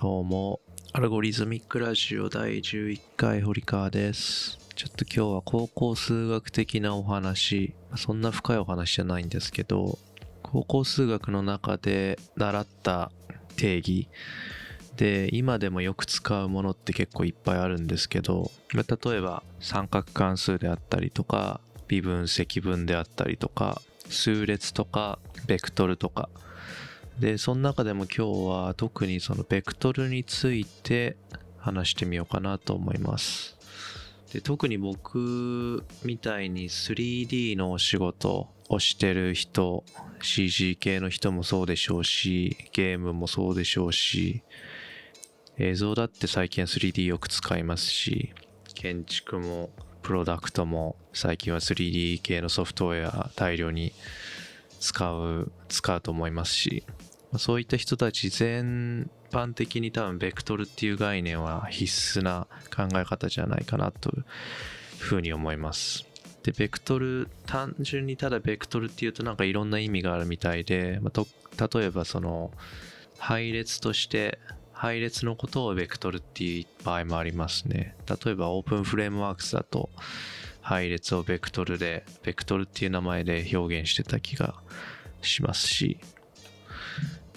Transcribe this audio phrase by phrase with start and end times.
[0.00, 0.60] どうも、
[0.92, 4.58] アルゴリズミックラジオ第11回堀川です。
[4.74, 9.98] ちょっと今日は高校数学的なお話、そんな深いお話じゃないんですけど、
[10.42, 13.10] 高校数学の中で習った
[13.56, 14.08] 定義。
[14.96, 26.28] で、今でもよく使うものって結構いっぱいあるんですけど、例えば三角関数であったりとか、微分積分であったりとか、数列とか、ベクトルとか、
[27.18, 31.16] で、その中でも今日は特にそのベクトルについて
[31.58, 33.56] 話してみようかなと思います。
[34.32, 39.84] で、特に僕みたいに 3D のお仕事をしてる人、
[40.22, 44.42] CG 系の人もそうでしょうし、ゲームもそうでしょうし、
[45.58, 48.32] 映像だって最近は 3D よく使いますし、
[48.74, 49.70] 建築も
[50.02, 53.92] プロダクトも最近は 3D 系のソフトウェア大量に
[54.80, 56.84] 使う、使うと思いますし、
[57.38, 64.24] そういった人たち全般的に多分ベクトルっていう概念は必須な考え方じゃないかなという
[64.98, 66.04] ふうに思います。
[66.42, 72.50] で、ベクトル、単純にただベクトルっていうとなんかいろんな意味があるみたいで、まあ例えばその
[73.18, 74.38] 配列として
[74.72, 77.94] 配列のことをベクトルっていう場合もありますね。
[78.08, 79.90] 例えばオープンフレームワークスだと
[80.60, 84.54] 配列をベクトルで、ベクトルっていう名前で表現してた気が
[85.22, 85.98] しますし、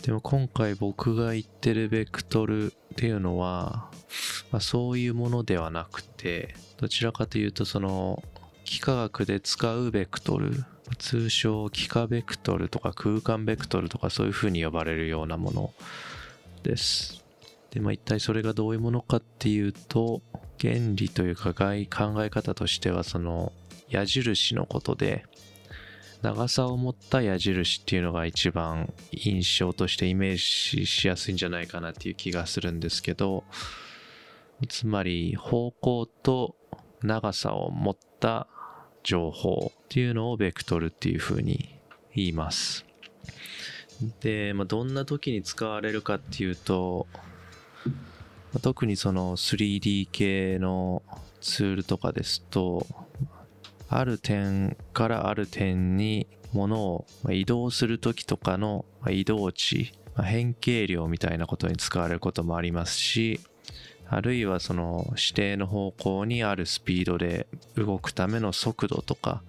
[0.06, 3.90] でも今回僕が言ってるベクトルっていうのは、
[4.52, 8.22] まあ、そういうものではなくて、どちらかというとその、
[8.66, 10.64] 幾何学で使うベクトル、
[11.00, 15.74] 通称幾何ベクトルとか空間ベクトルとかそういう風に呼ばれるようなもの
[16.62, 17.24] です。
[17.72, 20.22] で、まあ一体それがどういうものかっていうと、
[20.62, 21.64] 原理というか考
[22.24, 23.52] え方としてはその
[23.90, 25.26] 矢印のことで、
[26.26, 33.44] 長さを持った矢印っていうのが一番印象としてイメージしやすいんじゃないかなっていう気がするんですけど、
[34.68, 36.56] つまり方向と
[37.04, 38.48] 長さを持った
[39.04, 41.78] 情報っていうのをベクトルっていうふうに
[42.16, 42.88] 言います。
[44.22, 47.06] で、まあ、どんな時に使われるかっていうと、
[48.64, 51.04] 特にその 3D 系の
[51.40, 52.88] ツールとかですと、
[53.90, 59.92] ある点からある点に物を移動する時とかの移動値、
[60.22, 63.40] 変形量みたいなことに使われることもありますし、
[64.08, 69.42] あるいはその指定の方向にあるスピードで動くための速度とか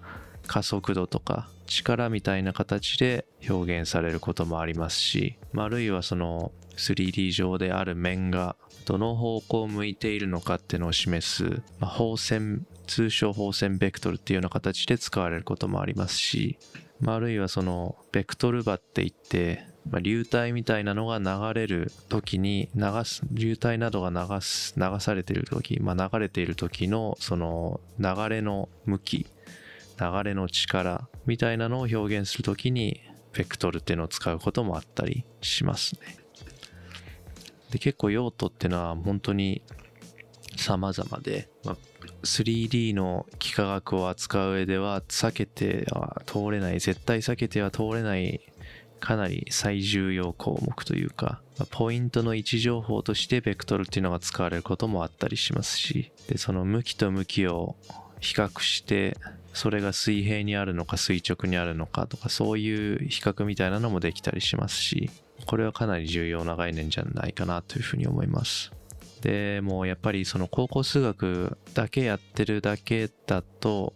[0.47, 8.55] 加速度とか力みたいな形で表現されることもありますし、あるいはその 3D 上である面が
[8.87, 16.57] どの方向を向いているのかっていうのを示す、まあ、放線、通称放線ベクトルっていうような形で使われることもありますし、
[17.01, 29.27] まあ、あるいはそのベクトル場って言って、まあ、流体みたいなのが流れる時に流す、流体などが流す、流されている時、まあ、流れている時のその流れの向き、
[29.99, 33.01] 流れの力みたいなのを表現するときに
[33.33, 36.26] ベクトルっていうのを使うこともあったりしますね。
[37.71, 39.61] で結構用途っていうのは本当に
[40.55, 41.77] 様々で、まあ、
[42.23, 48.41] 3D の幾何学を扱う上では避けては通れない絶対避けては通れない
[48.99, 57.75] かなり最重要項目というか、まポイントの位置情報としてベクトルっていうのが使われることもあったりしますしでその向きと向きを
[58.19, 59.17] 比較して
[59.53, 65.09] それが水平にあるのか垂直にあるのかとかそういう比較みたいなのもできたりしますし
[65.45, 68.71] これはかなり重要な概念じゃないかなというふうに思います。
[69.21, 73.93] でもうやっぱりその高校数学だけやってるだけだと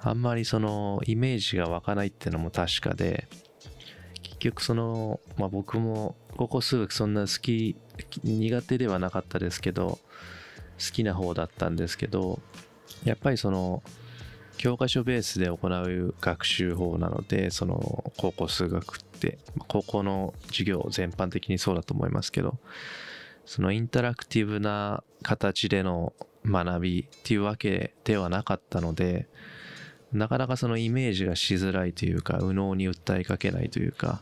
[0.00, 3.28] あんまりそのイメージが湧かないっていうのも確かで
[4.22, 7.76] 結局その、まあ、僕も高校数学そんな好き
[8.24, 9.98] 苦手ではなかったですけど
[10.78, 12.40] 好きな方だったんですけど
[13.04, 13.82] やっぱりその
[14.56, 19.11] 教科書ベースで行う学習法なのでその高校数学って
[19.56, 22.58] まあ高校の授業全般的にそうだと思いますけど
[23.46, 26.12] そのインタラクティブな形での
[26.44, 29.26] 学びっていうわけではなかったので
[30.12, 34.20] なかなかそのイメージがしづらいというか右脳に訴えかけないというか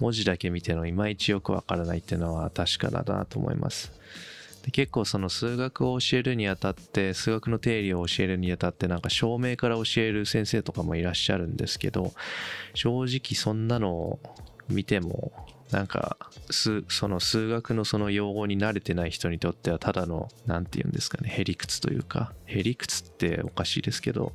[0.00, 3.92] 文字だけ見てのいまいちよくわからないっていうのは確かだなと思います。
[4.68, 12.12] で結構その数学を教えるにあたって数学の定理を教えるにあたってなんか証明から教える先生とかもいらっしゃるんですけど
[12.74, 14.20] 正直そんなのを
[14.68, 15.32] 見ても
[15.70, 16.18] なんか
[16.50, 24.34] すその数学のその用語に慣れてない人にとってはただの何て言うんですかねへりくつというかへりくつっておかしいですけど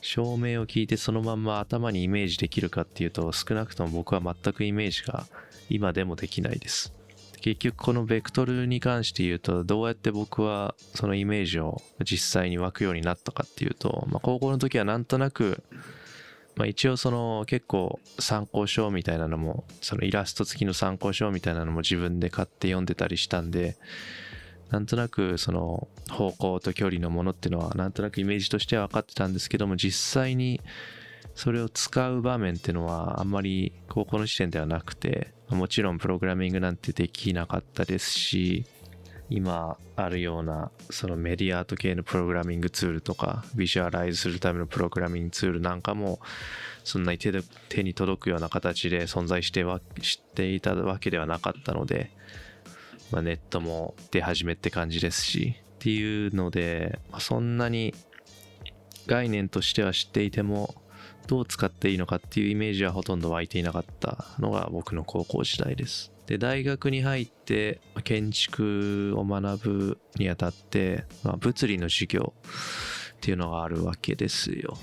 [0.00, 5.26] 証明を聞いてそのまんま頭にイメージできるかっていうと少なくとも僕は全くイメージが
[5.68, 6.94] 今でもできないです。
[7.44, 15.62] 結局このベクトルに関して言うとどうやって僕はそのイメージを実際に湧くようになったかっていうと、まあ、高校の時はなんとなく、
[16.56, 23.76] まあ、一応その結構参考書みたいなのもそのイラスト付きの参考書みたいなのも自分で買って読んでたりしたんで
[24.70, 30.62] なんとなくその方向と距離のものっていうのはなんとなくイメージとしては分かってたんですけども実際に
[31.34, 38.64] それを使う場面っていうのはあんまり高校の時点ではなくてもちろんプログラミングなんてできなかったですし
[39.30, 46.20] 今あるようなそのメディアート系のプログラミングツールとかビジュアライズするためのプログラミングツールなんかも
[46.82, 52.10] そんなに手で手に届くような形で存在しては知っていたわけではなかったので、
[53.10, 57.94] まあ、ネットも出始めって感じですしっていうので、まあ、そんなに
[59.06, 60.74] 概念としては知っていても
[61.26, 66.12] どう使っていいのかっていうイメージはほとんど湧いていなかったのが僕の高校時代です。
[66.26, 72.34] で、大学に入って建築を学ぶにあたって、まあ、物理の授業
[73.16, 74.76] っていうのがあるわけですよ。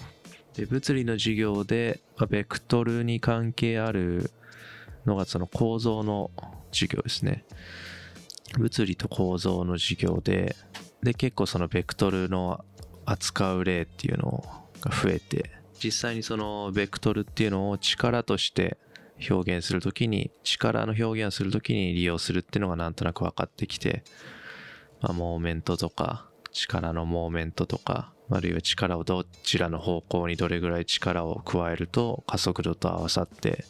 [0.56, 4.32] で、物理の授業で、まあ、ベクトルに関係ある
[5.06, 6.32] のがその構造の
[6.72, 7.46] 授業ですね。
[8.58, 10.56] 物理と構造の授業で、
[11.02, 12.64] で、結構そのベクトルの
[13.06, 14.44] 扱う例っていうの
[14.82, 18.78] が増えて、実際にそのベクトルっていうのを力として
[19.30, 24.04] 表現するときに力の表現をするときに利用するっていうのがなんとなく分かってきて、
[25.02, 33.66] まあ、モーメントとか力のモーメントとかあるいは力をどちらの方向にどれぐらい力を加えると加速度と合わさって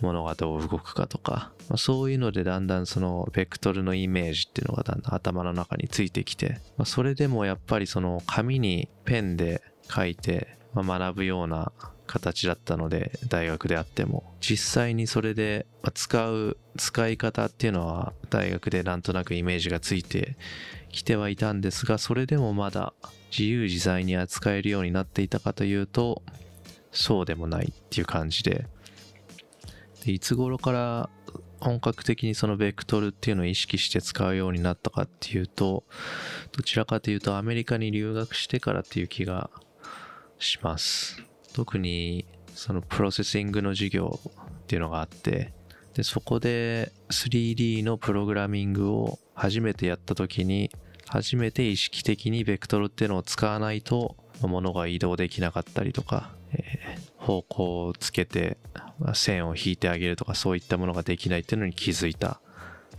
[0.00, 11.72] 物がどう動くかとか、まあ、そういうのでだんだんそのベクトルのイメージっていうのがだんだん頭の中についてきて、まあ、それでもやっぱりその紙にペンで書いてまあ、学ぶような
[12.06, 14.34] 形だったので大学であっても。
[14.40, 20.36] 実際にそれで使う使い方っていうのは大学でなんとなくイメージがついて
[20.90, 22.94] きてはいたんですがそれでもまだ
[23.30, 26.22] 自由自在に扱えるようになっていたかというと
[26.92, 28.66] そうでもないっていう感じで。
[30.04, 31.10] でいつ頃から
[31.60, 35.84] 本格的にそのベクトルっていうのを意識して使うようになったかっていうと
[36.52, 39.50] どちらかというとアメリカに留学してからっていう気が
[40.38, 41.22] します。
[41.52, 45.52] 特にその Processing の授業っていうのがあって、
[45.94, 50.70] でそこで 3D のプログラミングを初めてやった時に
[51.08, 58.58] 初めて意識的にベクトルっていうのを使わないと物が移動できなかったりとか、えー、方向をつけて
[59.14, 62.40] 線を引いてあげるとかそういったものができないっていうのに気づいた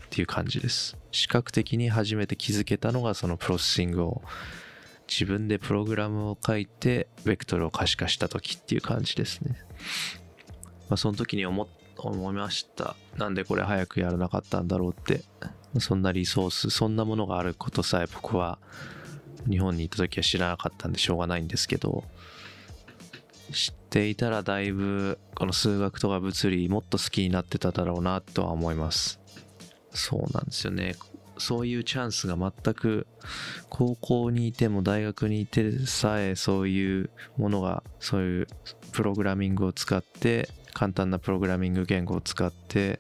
[0.06, 4.22] っていう感じです視覚的に初めて気づけたのがその Processing を
[5.10, 9.58] 自分でプログラムを書いてベクトルを可視化した時っていう感じですね。
[10.90, 11.68] まあ、その時に思
[11.98, 12.96] 思いました。
[13.18, 15.24] なんでこれ早くやらなかったんだろうって。
[15.80, 18.58] そんなリソース、そんなものがあることさえ僕は
[19.50, 22.04] 日本に行った時は知らなかったんでしょうがないんですけど、
[23.52, 29.20] 知っていたらだいぶこの数学とか物理もっと好きになってただろうなとは思います。
[29.92, 30.96] そうなんですよね。
[31.40, 33.08] そういうチャンスが全く
[33.70, 38.48] 高校にいても大学にいてさえそういうものがそういう
[38.92, 43.00] プログラミングを使って簡単なプログラミング言語を使って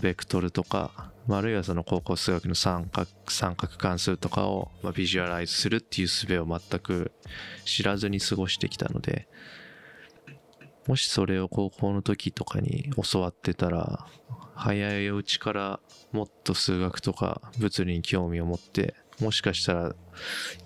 [0.00, 7.12] ベクトルとかあるいはその高校数学の三角三角関数とかをビジュアライズするっていう術を全く
[7.64, 9.28] 知らずに過ごしてきたので
[10.86, 14.06] もしそれを高校の時とかに教わってたら
[14.60, 15.80] 早いうちから
[16.12, 19.94] もっと数学とか物理に興味を持ってもしかしたら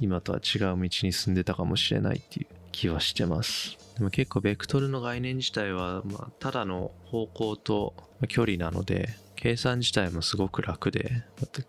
[0.00, 3.78] 今とは違う道に進んでたかもしれないっていう気はしてます。
[3.96, 7.94] でも結構ベクトルの概念自体は、まあ、ただの方向と
[8.26, 11.22] 距離なので計算自体もすごく楽で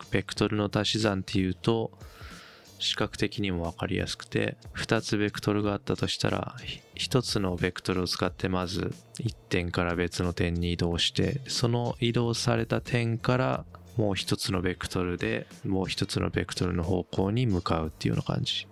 [0.10, 1.92] ベクトルの足し算っていうと
[2.80, 6.56] 視覚的にも分かりやすくて2つベクトルがあったとしたら
[6.96, 13.66] 1つのベクトルを使ってまず1点から別の点に移動してその移動された点から
[13.98, 18.68] もう1つのベクトルでもう1つのベクトルの方向に向かうっていうような感じ。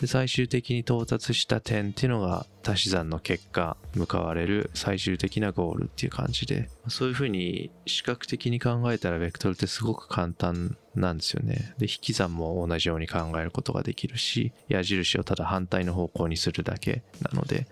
[0.00, 11.74] で最終的に到達した点っていうのが足し算の結果向かわれる最終的なゴールっていう感じでそういうふうに視覚的に考えたらベクトルってすごく簡単なんですよね。
[11.78, 17.66] で引き算も同じように考えることができるし矢印をただ反対の方向にするだけなので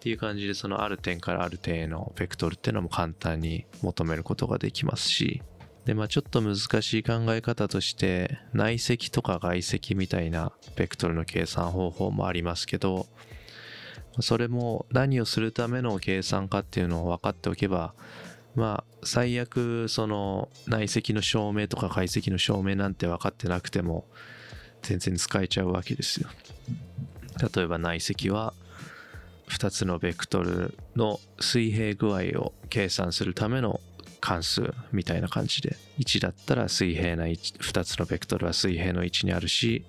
[0.00, 5.42] っていう感じでそのある点からある点へのベクトルっていうのも簡単に求めることができますし
[5.84, 13.06] で、まあちょっと難しい考え方として、内積とか外積みたいなベクトルの計算方法もありますけど、
[14.20, 17.94] それも何をするための計算かっていうのを分かっておけば、
[18.54, 24.04] まあ最悪その内積の証明とか解析の証明なんて分かってなくても
[24.82, 26.28] 全然使えちゃうわけですよ。
[27.54, 28.52] 例えば内積は
[29.48, 33.80] 2つのベクトルの水平具合を計算するための
[34.20, 35.76] 関数みたいな感じで。
[35.98, 39.84] 1だったら水平な2つのベクトルは水平の位置にあるし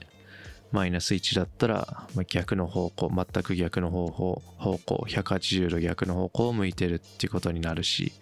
[0.72, 8.14] マイナス1だったら逆の方向全く逆の方向方向180度逆の方向を向いてるっていうことになるし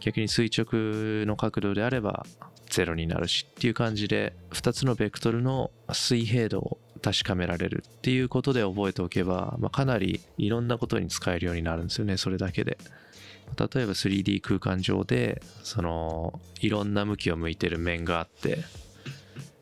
[0.00, 2.26] 逆に垂直の角度であれば
[2.68, 12.78] 0になるしっていう感じで2つのベクトルの水平度を確かめられるっていうことで覚えておけば、まあ、かなりいろんなことに使えるようになるんですよねそれだけで。
[13.58, 18.58] 例えば 3D 空間上でそのいろんな向きを向いてる面があって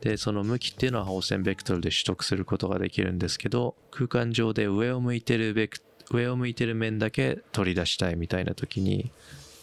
[0.00, 5.78] でその向きっていうのは放線ベクトルで取得することができるんですけど空間上で上を向いてるベク
[6.10, 9.10] 上を向いてる面だけ取り出したいみたいな時に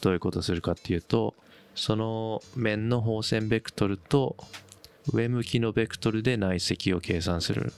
[0.02, 1.36] どういうことするかっていうと
[1.76, 4.36] その面の放線ベクトルと
[5.12, 7.74] 上向きのベクトルで内積を計算する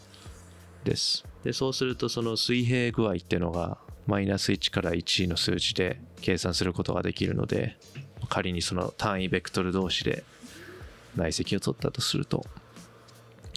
[0.84, 1.25] です。
[1.43, 3.77] でそうするとその水平具合っていうのが
[4.08, 7.77] マイナス1から1の数字で計算することができるので
[8.29, 10.24] 仮にその単位ベクトル同士で
[11.15, 12.46] 内積を取ったとすると。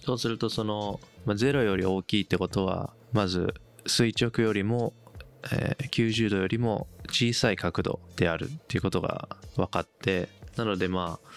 [0.05, 3.55] そうするとその、まあ、0より大きいってことはまず
[3.87, 4.93] 垂直よりも、
[5.51, 11.29] えー、90度よりも小さい角度であるっていうことが分かってなのでまあ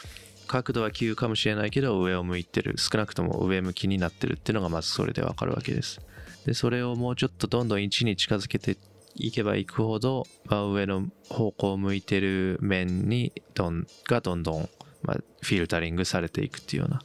[0.47, 2.75] 角度は急かもしれないけど上を向いてる。
[2.77, 6.01] 少なくとも上向きになってるっていうのがまずそれで分かるわけです。
[6.45, 8.77] でそれをもうちょっとどんどん1に近づけてい
[9.17, 14.69] 行けばいくほど、まあ、上の方向を向いてる面にどんがどんどん
[15.03, 17.01] まあ、フィルタリングされていくっていうような。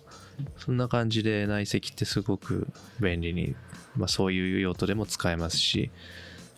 [0.58, 2.66] そんな感じで内積ってすごく
[3.00, 3.54] 便利に、
[3.96, 5.90] まあ、そういう用途でも使えますし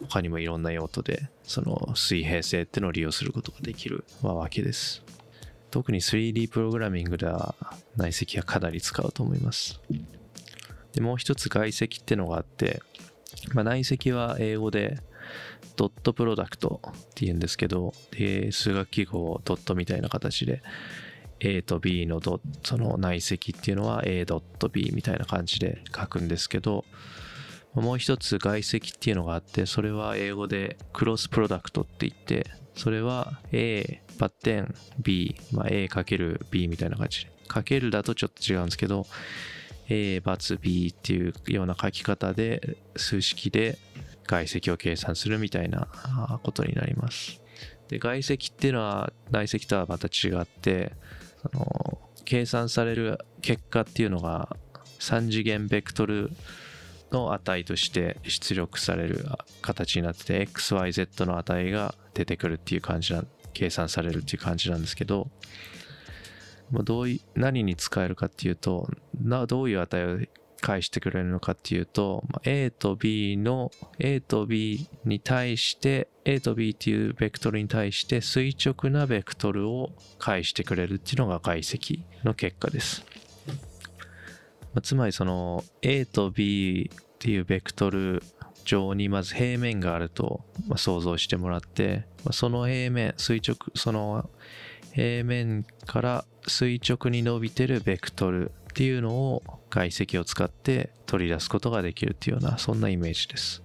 [0.09, 5.03] 他にもいろんな用途でその水平性っていうのを利用することができるわけです。
[5.71, 7.55] 特に 3D プログラミングでは
[7.97, 9.81] 内積はかなり使うと思います。
[10.93, 12.81] でもう一つ外積ってのがあって、
[13.53, 14.99] まあ、内積は英語で
[15.77, 20.63] ドットプロダクトっていうんですけどで数学記号をドットみたいな形で
[21.41, 26.85] A と B のドその内積っていうのは A ドット B みたいな感じで書くんですけど
[27.75, 39.07] もう一つ外積っていうのがあってそれは英語でクロスプロダクトって言ってそれは A バッテン B、まあ、A かける B みたいな感じでかけるだとちょっと違うんですけど
[39.89, 43.79] A バツ B っていうような書き方で数式で
[44.27, 45.89] 外積を計算するみたいな
[46.43, 47.41] ことになります。
[47.89, 50.93] で外積っていうのは内積とはまた違って
[51.43, 54.57] その計算される結果っていうのが
[55.01, 56.31] 3次元ベクトル
[57.13, 59.27] の値として出力される
[59.61, 65.29] 形になってて XYZ の値が出てくるっていう感じな計算されるっていう感じなんですけど
[66.73, 68.89] どうい何に使えるかっていうと
[69.21, 70.19] などういう値を
[70.65, 83.05] 返してくれるのかっていうと A と B の A と B に対して A と B っていうベクトルに対して垂直なベクトルを返してくれるっていうのが解析の結果です。
[84.83, 88.23] つまりその A と B っていうベクトル
[88.65, 90.41] 上にまず平面があると、
[90.77, 94.31] 想像してもらって、その平面垂直その
[94.95, 103.63] 平面から垂直に伸びてるベクトルっていうのを解析を使って取り出すことができるっていうようなそんなイメージです。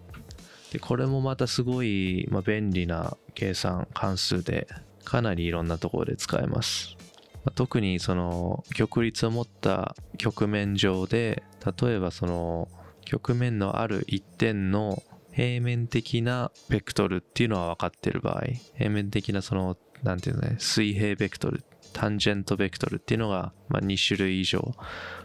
[0.72, 4.68] でこれもまたすごい、まあ、便利な計算関数で
[5.04, 6.96] かなりいろんなところで使えます。
[7.44, 11.42] まあ、特にその極率を持った局面上で
[11.82, 12.68] 例えばその
[13.04, 15.02] 局面のある一点の
[15.32, 18.44] 平面的なベクトルっていうのは分かってる場合
[18.78, 24.76] 平面的なその何て言うのね水平ベクトルタンジェントベクトルっていうのが、まあ、2種類以上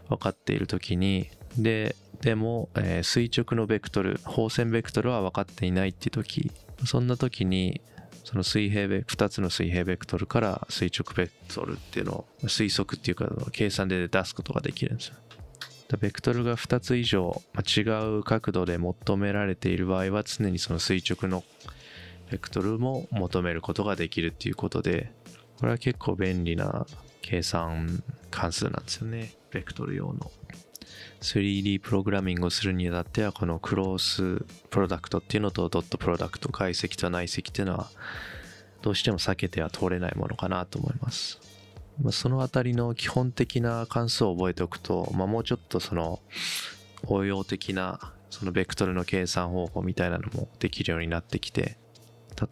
[0.08, 1.28] 分かっている時に
[1.58, 6.50] ででも、えー、垂直のベクトル放線ベクトルは分かっていないっていう時
[6.86, 7.80] そんな時に
[8.24, 15.16] その水平ベ2つの水平ベクトルから垂直ベクトルっていうのを推測っていうか計算で出すことができるんですよ。
[16.00, 17.42] ベクトルが2つ以上、
[17.76, 17.82] 違
[18.18, 21.44] う角度で求められている場合は常にその垂直の
[22.30, 25.12] ベクトルも求めることができるっていうことで
[25.58, 26.86] これは結構便利な
[27.22, 29.34] 計算関数なんですよね。
[29.50, 30.30] ベクトル用の。
[31.20, 37.88] 3D プログラミングをするにあたってはこのクロースプロダクトっていうのとドットプロダクト解析と内積っていうのは
[38.82, 41.40] どうしても避けては通れないものかなと思います。
[42.02, 46.20] まあ、そのあたりの基本的な関数を覚えておくと、まあ、もうちょっとその
[47.06, 51.78] 応用的なそのベクトルの計算方法みたいなのもできるようになってきて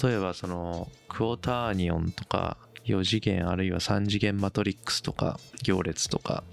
[0.00, 6.44] 例えばそのクォーターニオンとか4次元あるいは3次元マトリックスとか行列とか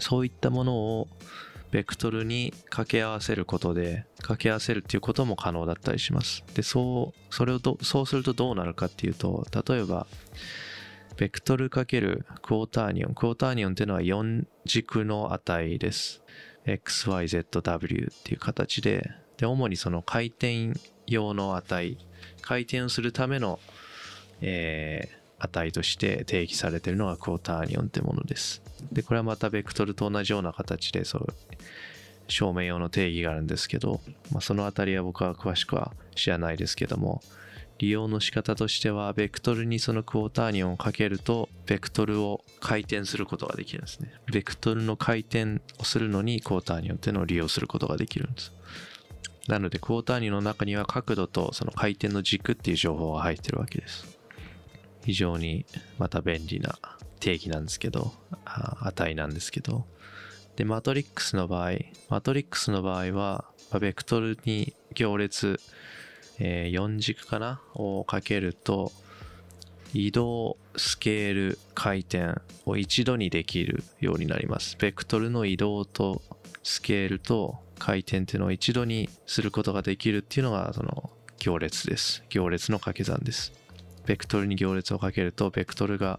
[0.00, 1.08] そういったものを
[1.70, 6.42] ベクトルに掛け合わせることで掛け合わせるっていうことも可能だったりします。
[6.54, 10.06] でそうそれをどそうするとどうなるかっていうと例えば
[11.18, 13.14] ベクトルかけるクォーターニオン。
[13.14, 16.22] クォーターニオンっていうのは4軸の値です。
[16.64, 20.72] XYZW っていう形でで主にその回転
[21.06, 21.98] 用の値。
[22.40, 23.58] 回転するための、
[24.40, 28.62] えー、値として定義されているのがクォーターニオンってものです。
[28.92, 31.26] で、これはまたベクトルと同じような形で、そう、
[32.28, 37.22] 証明用の定義があるんですけど、まあ、そのあたりは僕は詳しくは知らないですけども、
[37.78, 44.12] 利用の仕方としては、ベクトルにそのクォーターニオンをかけると、ベクトルを回転することができるんですね。
[44.32, 48.52] ベクトルの回転をするのに、クォーターニオンっていうのを利用することができるんです。
[49.46, 54.17] なので、クォーターニオンの中には角度とその回転の軸っていう情報が入ってるわけです。
[55.04, 55.66] 非常に
[55.98, 56.78] また便利な
[57.20, 58.12] 定義なんですけど、
[58.80, 59.86] 値なんですけど、
[60.56, 61.72] で、マトリックスの場合、
[62.08, 63.44] マトリックスの場合は、
[63.80, 65.60] ベクトルに行列、
[66.38, 67.60] えー、4軸かな？
[67.74, 68.92] をかけると、
[69.94, 74.76] 移動、スケール、回転を一度にできるようになります。
[74.78, 76.22] ベクトルの移動と
[76.62, 82.24] スケールと回転っていうのを一度にすることができるっていうのが、その行列です。
[82.28, 83.52] 行列の掛け算です。
[84.08, 86.18] ベクトルに行列をかけると、ベクトルが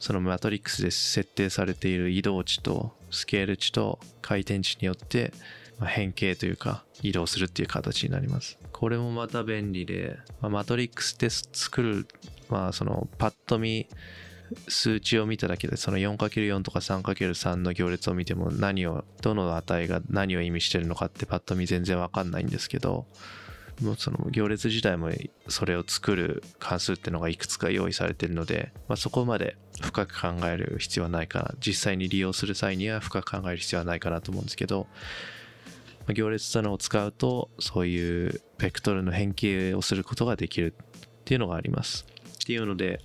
[0.00, 5.32] そのマトリックスで設定されている移動値とスケール値と回転値によって
[5.80, 8.58] 変形というか移動するっていう形になります。
[8.72, 12.08] これもまた便利で、まあ、マトリックスで作る、
[12.48, 13.86] まあそのパッと見
[14.66, 23.06] 数値を見ただけでその 4×4 とか 3×3 の行列を見ても何をどの値が何を意味してるのかってパッと見全然わかんないんですけど
[23.82, 25.10] もうその行列自体も
[25.48, 31.54] それを作る関数っていうのがいくつか用意されているので、まあ、そこまで深く考える必要はないかな。
[31.58, 34.86] 実際に利用する際には深く考える必要はないかなと思うんですけど、
[36.00, 42.06] まあ、行列というのを使うとそういうベクトルの変形をすることができるっていうのがあります。
[42.44, 43.00] っていうので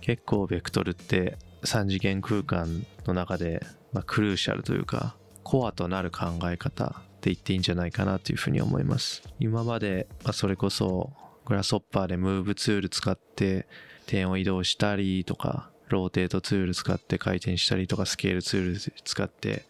[0.00, 9.22] 結構ベクトルって3次元空間の中で、まあ、 crucial というかコアとなる考え方って言っていいんじゃないかなというふうに思います。
[9.38, 11.12] 今まで、まあ、それこそ
[11.44, 13.68] Grasshopper で move ツール使って
[14.06, 19.64] 点を移動したりとか、 rotate ツール使って回転したりとか、スケールツール使って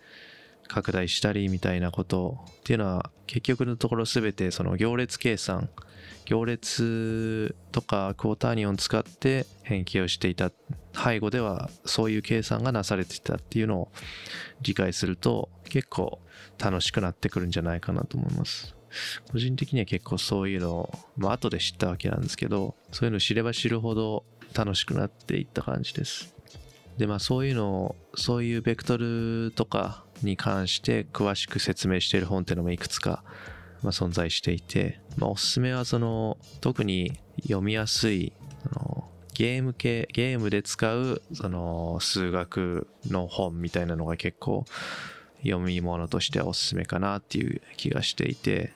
[0.68, 5.68] 拡大したりみたいなことっていうのは結局のところ全てその行列計算
[6.24, 10.50] 行列とかクォーターニオン使って変形をしていた
[10.94, 13.92] 背後ではそういう計算がなされていたっていうのを
[14.60, 16.20] 理解すると結構
[16.58, 18.74] 楽しくなってくるんじゃないかなと思います。
[19.30, 26.34] 個人的には結構そういうのを、まあ後で知ったわけなんですけど、そういうのを知れば知るほど楽しくなっていった感じです。
[26.98, 33.22] で、まあそういうのを、そういうベクトルとかに関して詳しく説明している本っていうのもいくつか、
[33.82, 38.32] まあ、存在していて、まあ、おすすめはその、特に読みやすい、
[38.70, 44.64] あのゲーム系、ゲームで使う、その、数学の本みたいなのが結構、
[45.42, 48.72] 読み物としてはおすすめかなっていう気がしていて、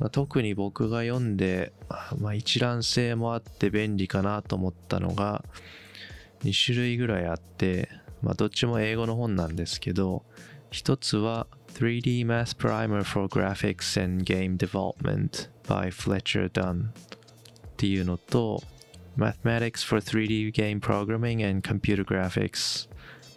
[0.00, 1.72] まあ、特に僕が読んで、
[2.18, 5.44] まあ、一覧性もあって便利かなと思ったのが
[6.42, 7.88] 2種類ぐらいあって、
[8.22, 10.24] まあ、どっちも英語の本なんですけど
[10.70, 16.92] 一つは 3D Math Primer for Graphics and Game Development by Fletcher Dunn っ
[17.76, 18.62] ていうのと
[19.16, 22.88] Mathematics for 3D Game Programming and Computer Graphics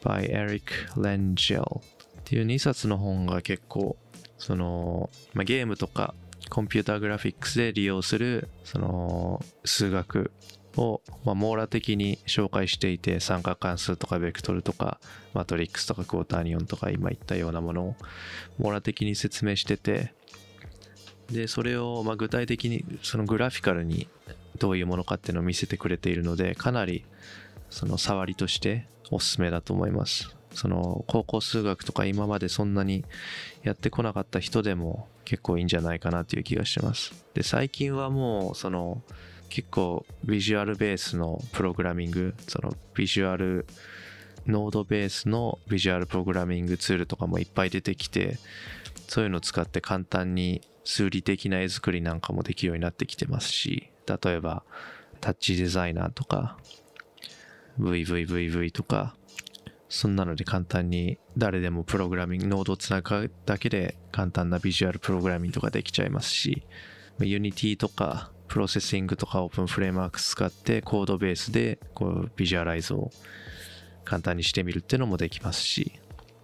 [0.04, 0.66] by Eric
[0.96, 1.82] Lengel っ
[2.26, 3.98] ていう2冊の本が結構
[4.38, 6.14] その、まあ、ゲームとか
[6.50, 10.32] コンピューターグラフィックスで利用するその数学
[10.78, 15.00] を、まあ、網羅的に紹介していて三角関数とかベクトルとか
[15.34, 17.96] マトリックスとかクォーターニオンとか今言ったようなものを
[18.60, 20.14] 網羅的に説明してて
[21.32, 24.08] でそれをま具体的にそのグラフィカルに
[24.60, 27.06] どういうものかっていうのを見せてくれているのでかなり
[27.70, 30.36] その触りとしておすすめだと思います。
[30.54, 33.04] その高校数学とか今までそんなに
[33.64, 37.26] やってこなかった人でも結構いいんじゃないかなっていう気がしてます。
[37.34, 39.02] で、最近はもうその
[39.54, 43.68] 結構ビジュアルベースのプログラミング、そのビジュアル
[44.48, 48.40] ノードベースのビジュアルプログラミングツールとかもいっぱい出てきて、
[49.08, 54.64] そういうのを使って簡単に数理的な絵作りなんかもできるようになってきてますし、例えば
[55.22, 56.58] タッチデザイナーとか
[57.80, 59.16] VVVV とか、
[59.88, 66.64] そんなので簡単に誰でもプログラミング、ノードをつなぐだけで簡単なビジュアルプログラミングとかできちゃいますし、
[67.20, 73.10] Unity とか Processing とか openFrameworks 使ってコードベースでこうビジュアライズを
[74.06, 75.92] 簡単にしてみるっていうのもできますし。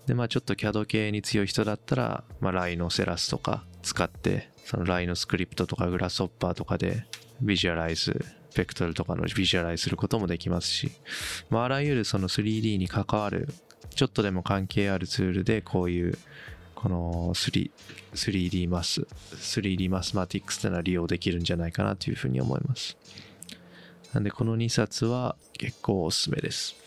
[0.08, 7.06] でまあちょっと CAD 系に強い人だったら、まあ、 Rhinoceros とか使ってその RhinoScript とか Grasshopper とかで
[7.44, 10.92] ビジュアライズベクトルとかのビジュアライズすることもできますし、
[11.52, 13.50] まあ、あらゆるその 3D に関わる
[13.94, 16.18] ちょっとでも関係あるツールでこういう
[16.82, 22.98] この 3D マス 3D マスマティックスというのは利用できるんじゃないかなというふうに思います。
[24.14, 26.78] なんでこの2冊は結構おすすめです。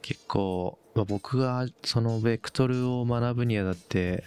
[0.00, 4.24] 結構、まあ、僕がそのベクトルを学ぶにあたって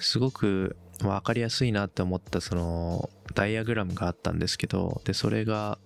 [0.00, 5.78] すごく分かりやすいなって思ったそのダイアグラムがあったんですけどでそれが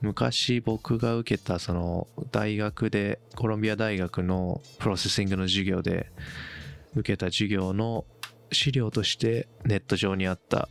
[0.00, 6.10] 昔僕が受けたその大学でコロンビア大学のプロセッシングの授業で
[6.94, 8.04] 受けた授業の
[8.50, 10.68] 資料としてネット上にあった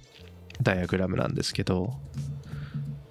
[0.61, 1.93] ダイアグラムなんですけど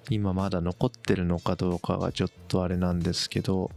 [0.09, 3.71] 今まだ残ってるのかどうかがちょっとあれなんですけど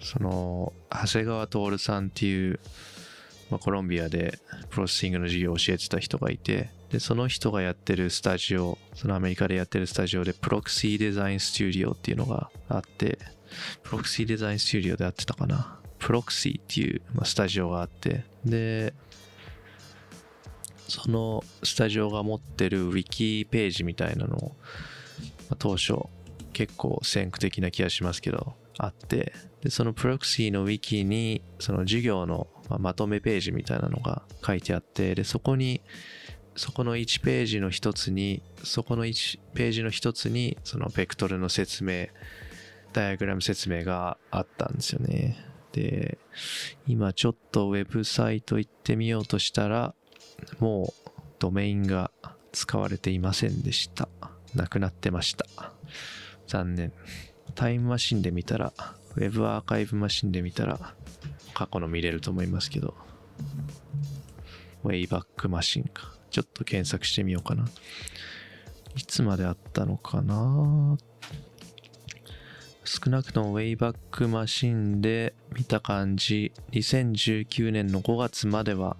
[0.00, 2.60] その長谷川徹さんっていう、
[3.50, 4.38] まあ、コロンビアで
[4.70, 13.18] プロセッシングの授業を教えてた人がいてでその人がやってるスタジオそのアメリカでやってるスタジオでプロクシーデザインスタジオっていうのがあって
[13.82, 15.78] プロクシーデザインスタジオでやってたかな。
[15.98, 18.24] プロクシーっていう、ま、スタジオがあって。
[18.44, 18.94] で
[20.88, 24.48] そのスタジオが持ってるウィキページみたいなのを、
[25.48, 25.94] まあ、当初
[26.52, 29.32] 結構先駆的な気がしますけどあって。
[29.62, 35.14] でそのプロクシーのウィキにその授業のまとめページみたいなのが書いてあって。
[35.14, 35.80] でそこに
[36.56, 42.08] そこの1ページの一つにそこの1ページの一つにそのベクトルの説明
[42.94, 45.36] ダイアグラム説明があったんですよね。
[45.72, 46.18] で
[46.86, 49.92] 今ちょっとウェブサイト行ってみようとしたら
[50.60, 52.12] もうドメインが
[52.52, 54.08] 使われていませんでした。
[54.54, 55.46] なくなってました。
[56.46, 56.92] 残念。
[57.56, 58.72] タイムマシンで見たら
[59.16, 60.94] ウェブアーカイブマシンで見たら
[61.52, 62.94] 過去の見れると思いますけど。
[64.84, 66.12] ウェイバックマシンか。
[66.30, 67.64] ちょっと検索してみようかな。
[68.96, 70.96] いつまであったのかな
[72.84, 78.98] 少なくとも Wayback マシンで見た感じ、2019年の5月までは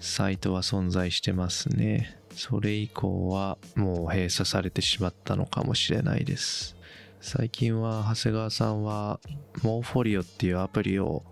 [0.00, 2.18] サイトは存在してますね。
[2.32, 6.76] それ以降はもう閉鎖されてしまったのかもしれないです。
[7.20, 9.20] 最近は長谷川さんは
[9.62, 11.24] モーフォリオっていうアプリを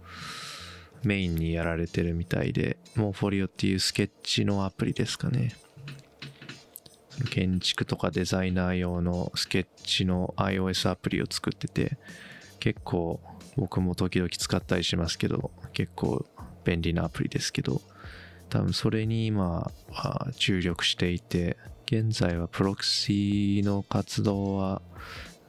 [1.03, 5.57] メインにやられてるみたいで、モーフォリオっていうスケッチのアプリですかね。
[7.25, 11.97] 建築とかデザイナー用のスケッチの iOS アプリを作ってて、
[12.61, 13.21] 結構
[13.57, 16.27] 僕も時々使ったりしますけど、結構
[16.65, 17.81] 便利なアプリですけど、
[18.49, 24.83] 多分それに今は注力していて、現在はプロクシーの活動は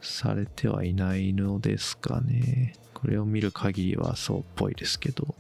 [0.02, 2.74] されてはいないのですかね。
[2.94, 5.36] これを見る限りはそうっぽいですけど。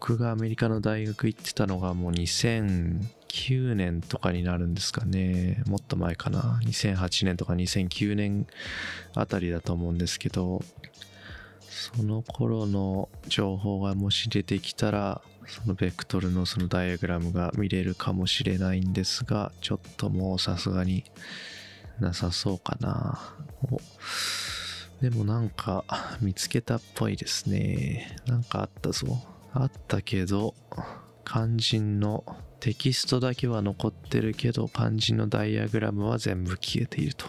[0.00, 2.12] 僕がアメリカの大学行ってたのがもう
[3.34, 5.62] 2009年とかになるんですかね。
[5.66, 6.60] もっと前かな。
[6.64, 8.46] 2008年とか2009年
[9.14, 10.62] あたりだと思うんですけど、
[11.68, 21.04] その頃の情報がもし出てきたら、そのベクトルのそのダイアグラムが見れるかもしれないんですが、ちょっともうさすがに
[22.00, 23.34] なさそうかな。
[25.00, 25.84] でもなんか
[26.22, 28.16] 見つけたっぽいですね。
[28.26, 29.22] なんかあったぞ。
[29.52, 30.54] あったけど、
[31.24, 32.24] 肝心の
[32.64, 37.26] テキストだけは残ってるけど、肝心のダイアグラムは全部消えていると。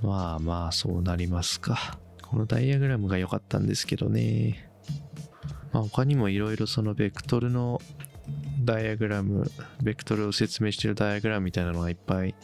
[0.00, 1.98] まあまあ、そうなりますか。
[2.22, 4.70] このダイアグラムが良かったんですけどね。
[5.72, 7.80] まあ他にもいろいろそのベクトルの
[8.64, 9.50] ダイアグラム、
[9.82, 12.36] ベクトルを説明してるダイアグラムみたいなのがいっぱい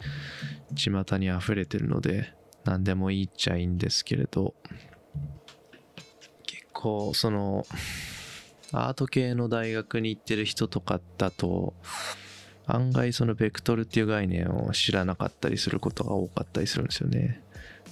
[0.75, 2.33] 巷に溢れてるので、
[2.65, 4.53] 何でもいいっちゃいいんですけれど、
[6.45, 7.65] 結構その、
[8.73, 11.73] アート系の大学に行ってる人とかだと
[12.67, 17.41] 案外そのベクトルっていう概念を知らなかったりすることが多かったりするんですよね。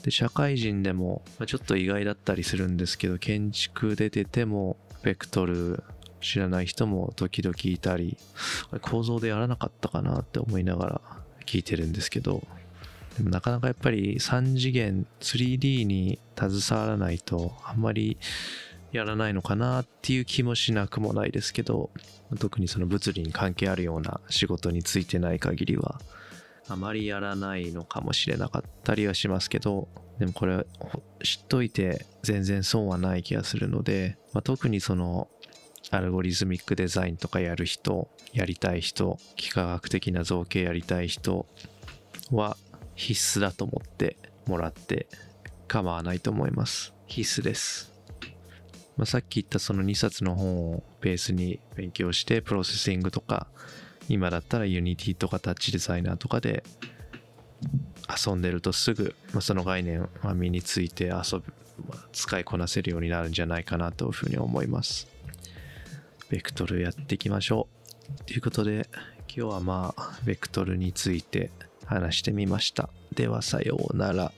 [0.03, 5.83] で社会人でもちょっと意外だったりするんですけど建築で出てもベクトル
[6.21, 8.17] 知らない人も時々いたり
[8.81, 11.01] 構造でやらなかったかなって思いながら
[11.45, 12.43] 聞いてるんですけど
[13.17, 18.17] でもなかなかやっぱり3次元 3D に携わらないとあんまり
[18.91, 21.89] やらないのかなっていう気もしなくもないですけど
[22.39, 25.99] 特にその物理に関係あるような仕事についてない限りは
[26.69, 29.87] あまりやらないのかもしれなかったりはしますけど
[30.19, 30.65] でもこれ
[31.23, 35.29] 知っといて全然損はない気がするので、まあ、特にその
[35.91, 41.45] algorithmic design とかやる人やりたい人幾何学的な造形やりたい人
[42.31, 42.57] は
[42.95, 45.07] 必須だと思ってもらって
[45.67, 46.93] 構わないと思います。
[47.07, 47.93] 必須です、
[48.97, 53.47] まあ、さっき言ったその2冊の本をベースに勉強して Processing とか
[54.09, 56.63] 今だったら Unity とか TouchDesigner とかで
[58.25, 61.53] 遊んでるとすぐ、ま、その概念は身について遊ぶ、
[62.13, 65.07] 使いこなせるようになるんじゃないかなというふうに思います。
[66.29, 67.67] ベクトルやっていきましょ
[68.21, 68.23] う。
[68.25, 68.89] ということで
[69.27, 71.51] 今日はまあベクトルについて
[71.85, 72.89] 話してみました。
[73.13, 74.31] ではさようなら。